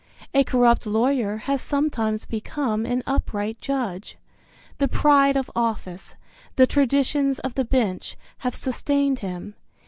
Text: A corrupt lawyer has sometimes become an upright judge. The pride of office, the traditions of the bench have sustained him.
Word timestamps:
A 0.33 0.43
corrupt 0.43 0.87
lawyer 0.87 1.37
has 1.45 1.61
sometimes 1.61 2.25
become 2.25 2.87
an 2.87 3.03
upright 3.05 3.59
judge. 3.61 4.17
The 4.79 4.87
pride 4.87 5.37
of 5.37 5.51
office, 5.55 6.15
the 6.55 6.65
traditions 6.65 7.37
of 7.37 7.53
the 7.53 7.65
bench 7.65 8.17
have 8.39 8.55
sustained 8.55 9.19
him. 9.19 9.53